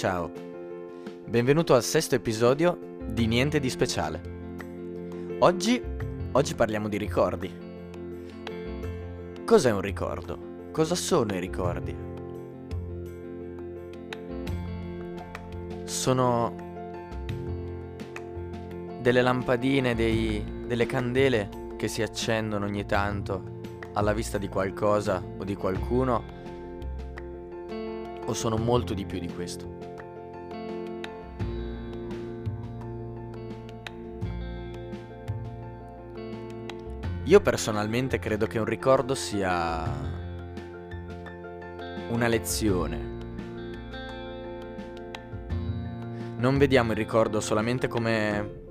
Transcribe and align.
Ciao, 0.00 0.32
benvenuto 1.26 1.74
al 1.74 1.82
sesto 1.82 2.14
episodio 2.14 2.96
di 3.04 3.26
Niente 3.26 3.60
di 3.60 3.68
Speciale. 3.68 4.22
Oggi, 5.40 5.78
oggi 6.32 6.54
parliamo 6.54 6.88
di 6.88 6.96
ricordi. 6.96 7.52
Cos'è 9.44 9.70
un 9.70 9.82
ricordo? 9.82 10.70
Cosa 10.72 10.94
sono 10.94 11.34
i 11.34 11.38
ricordi? 11.38 11.94
Sono 15.84 16.54
delle 19.02 19.20
lampadine, 19.20 19.94
dei, 19.94 20.42
delle 20.66 20.86
candele 20.86 21.74
che 21.76 21.88
si 21.88 22.00
accendono 22.00 22.64
ogni 22.64 22.86
tanto 22.86 23.60
alla 23.92 24.14
vista 24.14 24.38
di 24.38 24.48
qualcosa 24.48 25.22
o 25.36 25.44
di 25.44 25.56
qualcuno 25.56 26.24
o 28.24 28.32
sono 28.32 28.56
molto 28.56 28.94
di 28.94 29.04
più 29.04 29.18
di 29.18 29.28
questo? 29.28 29.89
Io 37.24 37.40
personalmente 37.40 38.18
credo 38.18 38.46
che 38.46 38.58
un 38.58 38.64
ricordo 38.64 39.14
sia 39.14 39.84
una 42.08 42.26
lezione. 42.28 43.18
Non 46.38 46.56
vediamo 46.56 46.92
il 46.92 46.96
ricordo 46.96 47.40
solamente 47.40 47.88
come 47.88 48.62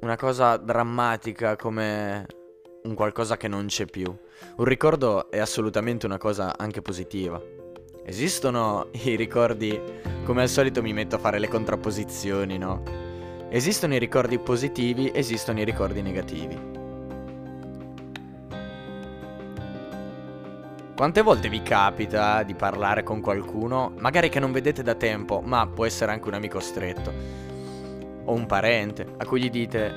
una 0.00 0.16
cosa 0.16 0.56
drammatica, 0.56 1.56
come 1.56 2.26
un 2.84 2.94
qualcosa 2.94 3.36
che 3.36 3.48
non 3.48 3.66
c'è 3.66 3.86
più. 3.86 4.16
Un 4.56 4.64
ricordo 4.64 5.28
è 5.28 5.38
assolutamente 5.38 6.06
una 6.06 6.18
cosa 6.18 6.56
anche 6.56 6.80
positiva. 6.80 7.42
Esistono 8.04 8.90
i 9.04 9.16
ricordi, 9.16 9.78
come 10.24 10.42
al 10.42 10.48
solito 10.48 10.82
mi 10.82 10.92
metto 10.92 11.16
a 11.16 11.18
fare 11.18 11.40
le 11.40 11.48
contrapposizioni, 11.48 12.58
no? 12.58 12.84
Esistono 13.50 13.94
i 13.94 13.98
ricordi 13.98 14.38
positivi, 14.38 15.10
esistono 15.12 15.60
i 15.60 15.64
ricordi 15.64 16.00
negativi. 16.00 16.75
Quante 20.96 21.20
volte 21.20 21.50
vi 21.50 21.62
capita 21.62 22.42
di 22.42 22.54
parlare 22.54 23.02
con 23.02 23.20
qualcuno, 23.20 23.92
magari 23.98 24.30
che 24.30 24.40
non 24.40 24.50
vedete 24.50 24.82
da 24.82 24.94
tempo, 24.94 25.42
ma 25.44 25.66
può 25.66 25.84
essere 25.84 26.10
anche 26.10 26.26
un 26.26 26.32
amico 26.32 26.58
stretto, 26.58 27.12
o 28.24 28.32
un 28.32 28.46
parente, 28.46 29.06
a 29.18 29.26
cui 29.26 29.42
gli 29.42 29.50
dite, 29.50 29.92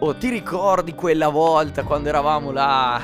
oh 0.00 0.16
ti 0.16 0.28
ricordi 0.28 0.92
quella 0.96 1.28
volta 1.28 1.84
quando 1.84 2.08
eravamo 2.08 2.50
là? 2.50 3.00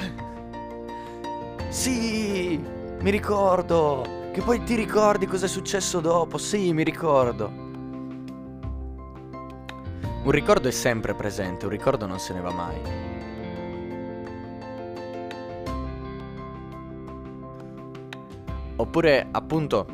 Sì, 1.69 2.61
mi 3.01 3.11
ricordo. 3.11 4.31
Che 4.33 4.43
poi 4.43 4.65
ti 4.65 4.75
ricordi 4.75 5.27
cosa 5.27 5.47
è 5.47 5.49
successo 5.49 6.01
dopo? 6.01 6.37
Sì, 6.37 6.73
mi 6.73 6.83
ricordo. 6.83 7.47
Un 10.25 10.31
ricordo 10.33 10.67
è 10.67 10.73
sempre 10.73 11.15
presente, 11.15 11.67
un 11.67 11.71
ricordo 11.71 12.07
non 12.07 12.19
se 12.19 12.33
ne 12.33 12.41
va 12.41 12.51
mai. 12.51 12.81
Oppure, 18.77 19.29
appunto, 19.31 19.87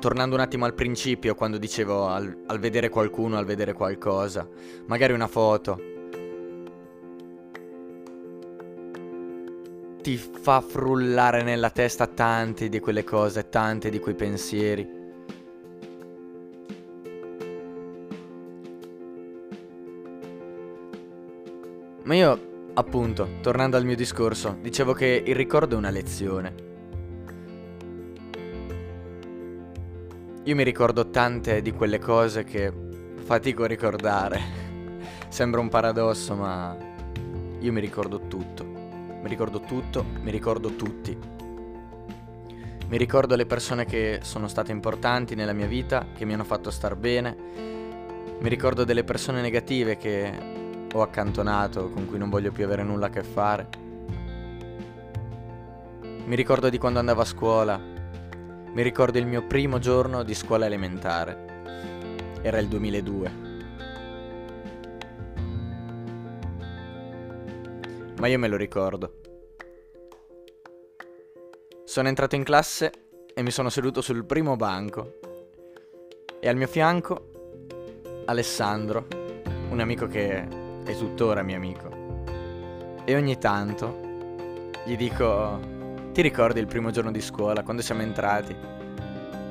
tornando 0.00 0.34
un 0.34 0.40
attimo 0.42 0.66
al 0.66 0.74
principio, 0.74 1.34
quando 1.34 1.56
dicevo 1.56 2.08
al, 2.08 2.44
al, 2.46 2.58
vedere 2.58 2.90
qualcuno, 2.90 3.38
al 3.38 3.46
vedere 3.46 3.72
qualcosa, 3.72 4.46
magari 4.86 5.14
una 5.14 5.26
foto, 5.26 5.80
ti 10.02 10.16
fa 10.18 10.60
frullare 10.60 11.42
nella 11.42 11.70
testa 11.70 12.06
tante 12.06 12.68
di 12.68 12.80
quelle 12.80 13.02
cose, 13.02 13.48
tante 13.48 13.88
di 13.88 13.98
quei 13.98 14.14
pensieri. 14.14 14.86
Ma 22.04 22.14
io, 22.14 22.70
appunto, 22.74 23.38
tornando 23.40 23.76
al 23.76 23.84
mio 23.84 23.96
discorso, 23.96 24.58
dicevo 24.60 24.92
che 24.92 25.24
il 25.26 25.34
ricordo 25.34 25.74
è 25.74 25.78
una 25.78 25.90
lezione. 25.90 26.65
Io 30.46 30.54
mi 30.54 30.62
ricordo 30.62 31.10
tante 31.10 31.60
di 31.60 31.72
quelle 31.72 31.98
cose 31.98 32.44
che 32.44 32.72
fatico 33.24 33.64
a 33.64 33.66
ricordare. 33.66 34.40
Sembra 35.26 35.60
un 35.60 35.68
paradosso, 35.68 36.36
ma 36.36 36.76
io 37.58 37.72
mi 37.72 37.80
ricordo 37.80 38.28
tutto. 38.28 38.64
Mi 38.64 39.26
ricordo 39.28 39.58
tutto, 39.58 40.04
mi 40.22 40.30
ricordo 40.30 40.76
tutti. 40.76 41.18
Mi 42.86 42.96
ricordo 42.96 43.34
le 43.34 43.44
persone 43.44 43.86
che 43.86 44.20
sono 44.22 44.46
state 44.46 44.70
importanti 44.70 45.34
nella 45.34 45.52
mia 45.52 45.66
vita, 45.66 46.06
che 46.16 46.24
mi 46.24 46.34
hanno 46.34 46.44
fatto 46.44 46.70
star 46.70 46.94
bene. 46.94 47.36
Mi 48.38 48.48
ricordo 48.48 48.84
delle 48.84 49.02
persone 49.02 49.40
negative 49.40 49.96
che 49.96 50.32
ho 50.92 51.02
accantonato, 51.02 51.90
con 51.90 52.06
cui 52.06 52.18
non 52.18 52.30
voglio 52.30 52.52
più 52.52 52.62
avere 52.62 52.84
nulla 52.84 53.06
a 53.06 53.10
che 53.10 53.24
fare. 53.24 53.68
Mi 56.24 56.36
ricordo 56.36 56.68
di 56.68 56.78
quando 56.78 57.00
andavo 57.00 57.22
a 57.22 57.24
scuola, 57.24 57.94
mi 58.76 58.82
ricordo 58.82 59.16
il 59.16 59.26
mio 59.26 59.42
primo 59.42 59.78
giorno 59.78 60.22
di 60.22 60.34
scuola 60.34 60.66
elementare. 60.66 61.62
Era 62.42 62.58
il 62.58 62.68
2002. 62.68 63.32
Ma 68.18 68.26
io 68.26 68.38
me 68.38 68.48
lo 68.48 68.56
ricordo. 68.58 69.20
Sono 71.84 72.08
entrato 72.08 72.34
in 72.34 72.44
classe 72.44 72.92
e 73.32 73.42
mi 73.42 73.50
sono 73.50 73.70
seduto 73.70 74.02
sul 74.02 74.26
primo 74.26 74.56
banco. 74.56 75.20
E 76.38 76.46
al 76.46 76.56
mio 76.56 76.66
fianco 76.66 77.30
Alessandro, 78.26 79.06
un 79.70 79.80
amico 79.80 80.06
che 80.06 80.46
è 80.84 80.96
tuttora 80.98 81.40
mio 81.40 81.56
amico. 81.56 81.88
E 83.06 83.14
ogni 83.16 83.38
tanto 83.38 84.00
gli 84.84 84.98
dico 84.98 85.75
ti 86.16 86.22
ricordi 86.22 86.60
il 86.60 86.66
primo 86.66 86.90
giorno 86.90 87.10
di 87.10 87.20
scuola, 87.20 87.62
quando 87.62 87.82
siamo 87.82 88.00
entrati? 88.00 88.56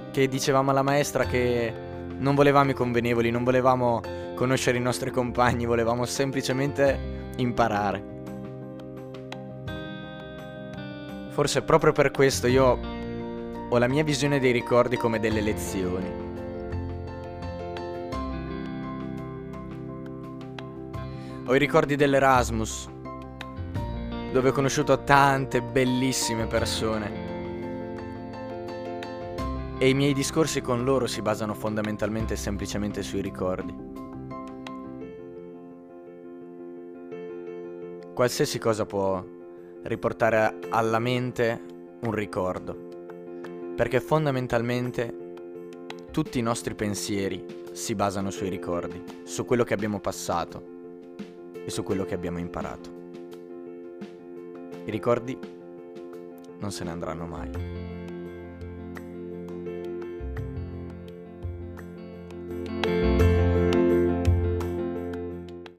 Che 0.09 0.27
dicevamo 0.27 0.71
alla 0.71 0.81
maestra 0.81 1.23
che 1.25 1.71
non 2.17 2.33
volevamo 2.33 2.71
i 2.71 2.73
convenevoli, 2.73 3.29
non 3.29 3.43
volevamo 3.43 4.01
conoscere 4.33 4.79
i 4.79 4.81
nostri 4.81 5.11
compagni, 5.11 5.67
volevamo 5.67 6.05
semplicemente 6.05 7.33
imparare. 7.35 8.03
Forse 11.29 11.61
proprio 11.61 11.91
per 11.91 12.09
questo 12.09 12.47
io 12.47 12.79
ho 13.69 13.77
la 13.77 13.87
mia 13.87 14.03
visione 14.03 14.39
dei 14.39 14.51
ricordi 14.51 14.97
come 14.97 15.19
delle 15.19 15.41
lezioni. 15.41 16.11
Ho 21.45 21.53
i 21.53 21.59
ricordi 21.59 21.95
dell'Erasmus, 21.95 22.89
dove 24.35 24.49
ho 24.49 24.51
conosciuto 24.51 25.01
tante 25.05 25.61
bellissime 25.61 26.45
persone. 26.45 27.09
E 29.77 29.87
i 29.87 29.93
miei 29.93 30.13
discorsi 30.13 30.59
con 30.59 30.83
loro 30.83 31.07
si 31.07 31.21
basano 31.21 31.53
fondamentalmente 31.53 32.33
e 32.33 32.35
semplicemente 32.35 33.01
sui 33.01 33.21
ricordi. 33.21 33.73
Qualsiasi 38.13 38.59
cosa 38.59 38.85
può 38.85 39.23
riportare 39.83 40.59
alla 40.67 40.99
mente 40.99 41.61
un 42.01 42.11
ricordo, 42.11 42.75
perché 43.73 44.01
fondamentalmente 44.01 45.15
tutti 46.11 46.39
i 46.39 46.41
nostri 46.41 46.75
pensieri 46.75 47.63
si 47.71 47.95
basano 47.95 48.31
sui 48.31 48.49
ricordi, 48.49 49.01
su 49.23 49.45
quello 49.45 49.63
che 49.63 49.73
abbiamo 49.73 50.01
passato 50.01 50.61
e 51.63 51.69
su 51.69 51.83
quello 51.83 52.03
che 52.03 52.15
abbiamo 52.15 52.39
imparato. 52.39 53.04
I 54.85 54.91
ricordi 54.91 55.37
non 56.59 56.71
se 56.71 56.83
ne 56.83 56.91
andranno 56.91 57.25
mai. 57.25 57.94